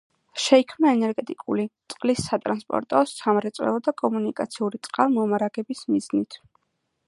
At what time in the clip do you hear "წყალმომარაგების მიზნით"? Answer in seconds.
4.89-6.43